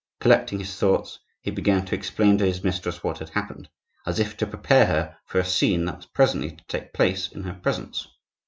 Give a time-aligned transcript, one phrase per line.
[0.19, 3.69] Collecting this thoughts, he began to explain to his mistress what had happened,
[4.03, 7.43] as if to prepare her for a scene that was presently to take place in
[7.43, 8.07] her presence.